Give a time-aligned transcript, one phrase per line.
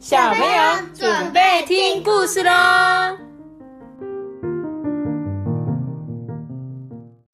[0.00, 2.50] 小朋友准备听故事喽！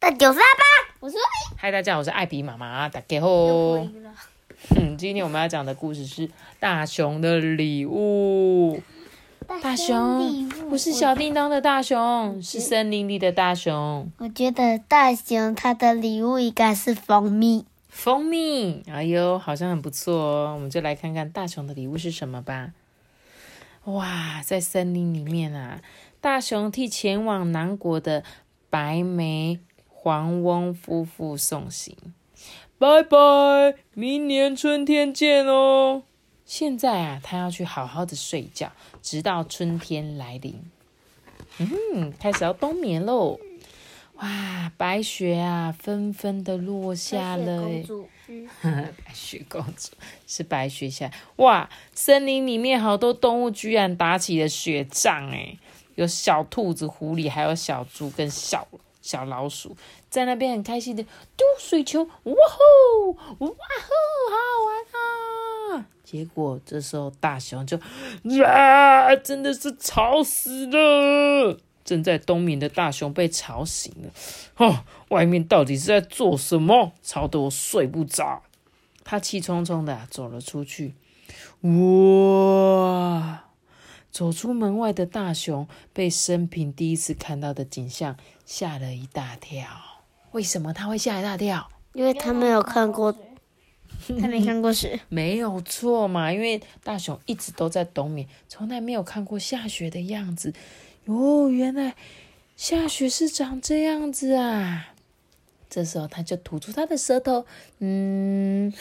[0.00, 0.64] 大九是阿爸，
[0.98, 1.16] 我说
[1.56, 3.28] 嗨，大家好，我是艾比妈妈，大家好。
[3.28, 8.82] 嗯，今天我们要讲的故事是大熊的礼物。
[9.62, 14.10] 大熊不是小叮当的大熊，是森林里的大熊。
[14.18, 17.64] 我觉得大熊他的礼物应该是蜂蜜。
[17.96, 20.52] 蜂蜜，哎呦，好像很不错哦。
[20.54, 22.74] 我们就来看看大熊的礼物是什么吧。
[23.84, 25.80] 哇，在森林里面啊，
[26.20, 28.22] 大熊替前往南国的
[28.68, 29.58] 白眉
[29.88, 31.96] 黄翁夫妇送行，
[32.78, 36.02] 拜拜，明年春天见哦。
[36.44, 40.62] 现在啊，他要去好好的睡觉，直到春天来临。
[41.58, 43.40] 嗯，开始要冬眠喽。
[44.18, 47.68] 哇，白雪啊，纷纷的落下了。
[48.66, 49.92] 白雪公主
[50.26, 51.10] 是白雪下。
[51.36, 55.56] 哇，森林里面好多动物居然打起了雪仗哎！
[55.94, 58.66] 有小兔子、狐狸，还有小猪跟小
[59.00, 59.76] 小老鼠，
[60.10, 62.02] 在那边很开心的丢水球。
[62.02, 63.54] 哇吼，哇吼，
[64.30, 65.86] 好玩啊！
[66.04, 67.78] 结果这时候大熊就
[68.44, 71.58] 啊，真的是吵死了。
[71.86, 74.10] 正在冬眠的大熊被吵醒了，
[74.56, 76.92] 哦，外面到底是在做什么？
[77.02, 78.42] 吵得我睡不着。
[79.04, 80.94] 他气冲冲的走了出去。
[81.62, 83.44] 哇！
[84.10, 89.66] 走出门外的大熊被生平第一次看到的景象吓了一大跳。
[90.32, 91.70] 为什么他会吓一大跳？
[91.92, 93.14] 因为他没有看过，
[94.20, 94.98] 他没看过雪。
[95.08, 100.52] 没有错嘛，因为大熊一直都在冬眠，从来没有看过下雪的样子。
[101.06, 101.94] 哦，原来
[102.56, 104.92] 下雪是长这样子啊！
[105.68, 107.44] 这时候他就吐出他的舌头，
[107.80, 108.72] 嗯，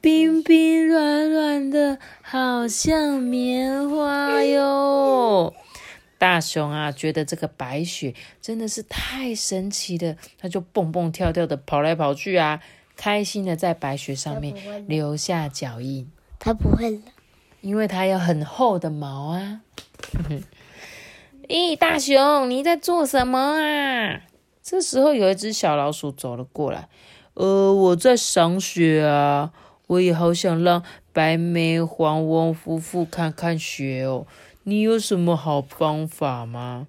[0.00, 5.52] 冰冰软软的，好像棉花哟。
[6.18, 12.62] 大熊啊，觉得这个白雪真的是太神奇了，他就蹦蹦跳跳的跑来跑去啊，
[12.96, 16.10] 开心的在白雪上面留下脚印。
[16.38, 17.02] 它不会冷，
[17.60, 19.60] 因为它有很厚的毛啊。
[21.52, 24.22] 咦，大熊，你在做什么啊？
[24.62, 26.88] 这时候有一只小老鼠走了过来。
[27.34, 29.52] 呃，我在赏雪啊，
[29.88, 30.82] 我也好想让
[31.12, 34.26] 白眉黄翁夫妇看看雪哦。
[34.62, 36.86] 你有什么好方法吗？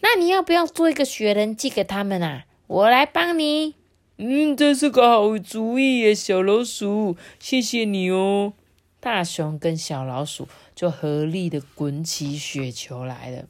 [0.00, 2.46] 那你要不要做一个雪人寄给他们啊？
[2.66, 3.76] 我来帮你。
[4.16, 8.54] 嗯，这是个好主意耶，小老鼠，谢谢你哦。
[8.98, 13.44] 大熊跟小老鼠就合力的滚起雪球来了。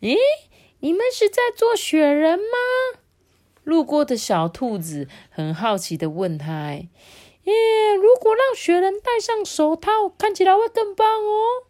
[0.00, 0.16] 咦，
[0.80, 3.00] 你们是在做雪人吗？
[3.64, 6.72] 路过的小兔子很好奇的问他
[7.44, 7.52] ：“耶，
[7.94, 11.66] 如果让雪人戴上手套，看起来会更棒哦。”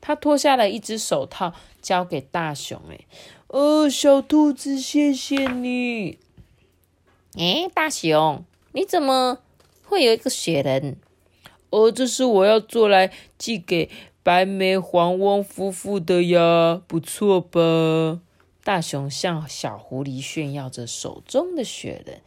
[0.00, 1.52] 他脱下了一只手套，
[1.82, 2.80] 交给大熊。
[2.90, 3.00] 哎，
[3.48, 6.18] 哦，小兔子，谢谢你。
[7.36, 9.38] 哎，大熊，你怎么
[9.84, 10.96] 会有一个雪人？
[11.70, 13.90] 哦，这是我要做来寄给。
[14.28, 18.20] 白眉黄翁夫妇的呀，不错吧？
[18.62, 22.20] 大熊向小狐狸炫耀着手中的雪人。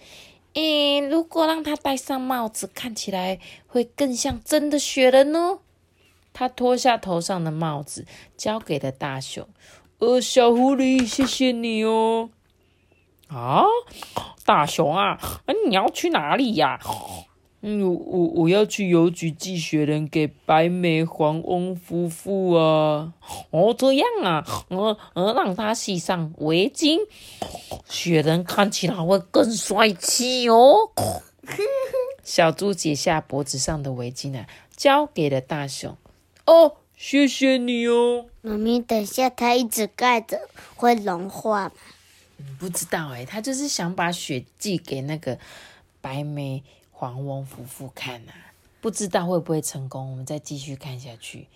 [0.53, 5.59] 诶，如果让他戴上帽子，看起来会更像真的雪人哦。
[6.34, 9.47] 他脱下头上的帽子，交给了大熊。
[10.00, 12.31] 呃，小狐狸，谢谢你哦。
[13.28, 13.66] 啊，
[14.44, 15.19] 大熊啊，
[15.69, 16.79] 你要去哪里呀？
[17.63, 23.13] 嗯，我我要去邮局寄雪人给白眉黄翁夫妇啊！
[23.51, 26.97] 哦，这样啊，呃呃，让他系上围巾，
[27.88, 30.91] 雪人看起来会更帅气哦。
[32.23, 35.95] 小猪解下脖子上的围巾啊，交给了大熊。
[36.45, 38.25] 哦，谢谢你哦。
[38.41, 41.71] 妈咪，等下它一直盖着会融化吗？
[42.59, 45.38] 不知道哎，他就是想把雪寄给那个
[46.01, 46.63] 白眉。
[47.01, 48.31] 黄翁夫妇看呐，
[48.80, 50.12] 不知道会不会成功。
[50.12, 51.48] 我们再继续看下去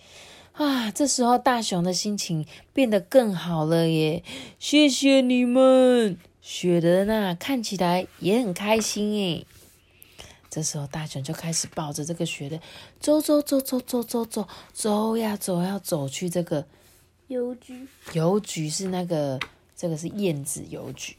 [0.54, 0.90] 啊！
[0.90, 4.24] 这时候大熊的心情变得更好了耶！
[4.58, 9.46] 谢谢你们，雪人啊，看起来也很开心诶。
[10.50, 12.60] 这时候大熊就开始抱着这个雪人
[13.00, 16.66] 走走走走走走走走呀走，要走去这个
[17.28, 17.88] 邮局。
[18.14, 19.40] 邮局是那个，
[19.78, 21.16] 这个是燕子邮局。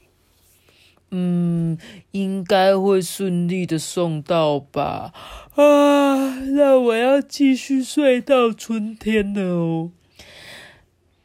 [1.11, 1.79] 嗯，
[2.11, 5.13] 应该会顺利的送到吧。
[5.55, 9.93] 啊，那我要继续睡到春天了哦。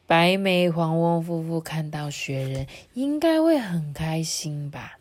[0.05, 4.99] 白眉黄翁夫妇看到雪人，应该会很开心吧？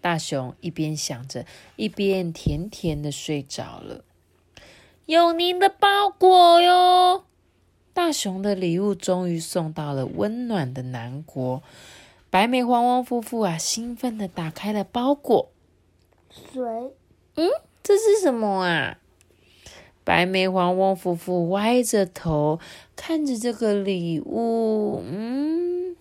[0.00, 1.44] 大熊一边想着，
[1.76, 4.02] 一边甜甜的睡着了。
[5.06, 7.24] 有您的包裹哟！
[7.92, 11.62] 大熊的礼物终于送到了温暖的南国。
[12.36, 15.52] 白眉黄翁夫妇啊，兴奋的打开了包裹。
[16.30, 16.62] 水，
[17.36, 17.48] 嗯，
[17.82, 18.98] 这是什么啊？
[20.04, 22.60] 白眉黄翁夫妇歪着头
[22.94, 25.02] 看着这个礼物。
[25.02, 25.96] 嗯，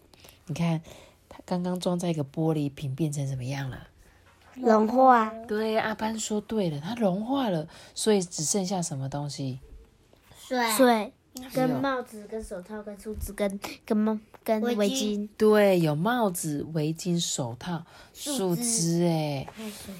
[0.47, 0.81] 你看，
[1.29, 3.87] 它刚刚装在一个玻璃瓶，变成什么样了？
[4.55, 9.61] 融化，对，阿班说对了，它融化了，所以只剩下什么东西？
[10.37, 11.13] 水，
[11.53, 15.29] 跟帽子、跟手套、跟梳子、跟跟帽、跟围围巾巾。
[15.37, 17.83] 对，有帽子、围巾、手套、
[18.13, 19.05] 树枝枝。
[19.05, 19.47] 哎，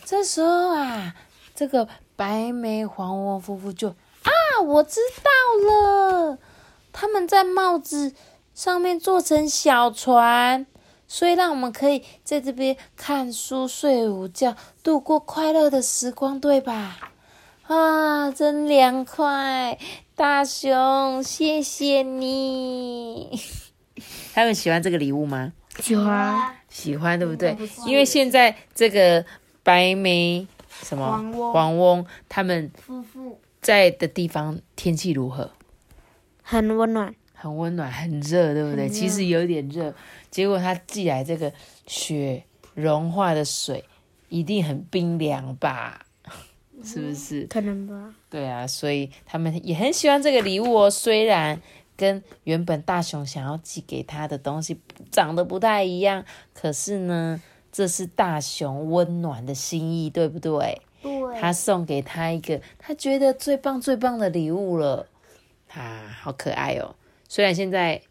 [0.05, 1.15] 这时候啊，
[1.53, 6.37] 这个白眉黄翁夫妇就啊，我知道了，
[6.91, 8.13] 他们在帽子
[8.53, 10.65] 上面做成小船，
[11.07, 17.11] 所以让我们可以在这边看书、睡午觉，度过快乐的时光，对吧？
[17.67, 19.79] 啊，真凉快，
[20.13, 23.39] 大熊，谢谢你。
[24.35, 25.51] 他们喜欢这个礼物吗？
[25.79, 27.57] 喜欢喜欢，对不对？
[27.87, 29.25] 因为现在这个
[29.63, 30.45] 白眉
[30.83, 35.49] 什么黄翁黄翁他们夫妇，在的地方天气如何？
[36.43, 38.87] 很温暖，很温暖，很热，对不对？
[38.87, 39.95] 其实有点热，
[40.29, 41.51] 结果他寄来这个
[41.87, 42.43] 雪
[42.75, 43.83] 融化的水，
[44.29, 46.04] 一定很冰凉吧？
[46.83, 47.45] 是不是？
[47.47, 48.13] 可能吧。
[48.29, 50.89] 对啊，所以他们也很喜欢这个礼物哦。
[50.89, 51.61] 虽然
[51.95, 54.79] 跟原本大熊想要寄给他的东西
[55.11, 57.41] 长得不太一样，可是呢，
[57.71, 60.81] 这是大熊温暖的心意，对不对？
[61.01, 65.07] 对，他送给他一个他觉得最棒最棒的礼物了，
[65.71, 66.95] 啊，好可爱哦！
[67.29, 68.01] 虽然现在，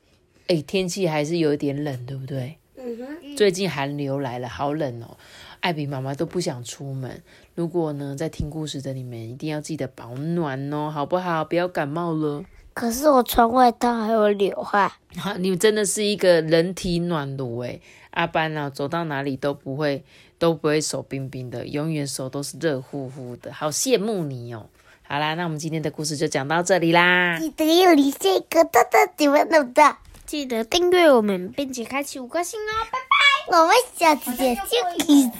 [0.47, 2.57] 哎，天气还是有一点冷，对不对？
[2.77, 5.17] 嗯哼，最近寒流来了，好冷哦！
[5.65, 7.23] 艾比妈妈都不想出门。
[7.55, 11.43] 如果呢，在听故事的你们一定要记得保暖哦，好不好？
[11.43, 12.45] 不要感冒了。
[12.75, 14.93] 可是我穿外套还有流汗。
[15.23, 17.81] 啊，你真的是一个人体暖炉诶，
[18.11, 20.05] 阿班啊，走到哪里都不会
[20.39, 24.67] 都不会手冰冰的，永远手都是热乎乎的，好羡慕你哦。
[25.01, 27.39] 好啦，那我们今天的故事就讲到这里啦。
[27.39, 29.97] 记得要离这个大大喜欢的的，
[30.27, 33.14] 记得订阅我们，并且开启五颗星哦，拜拜。
[33.47, 35.31] 我们下次见，亲亲。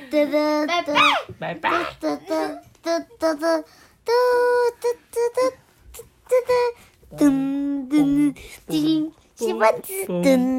[0.83, 0.93] 拜。
[1.39, 1.69] 拜拜。
[1.99, 2.37] 哒哒
[2.81, 3.55] 哒哒哒哒哒
[4.03, 5.19] 哒
[6.27, 6.51] 哒哒，
[7.17, 7.21] 噔
[7.89, 8.33] 噔
[8.67, 10.21] 噔，喜欢噔。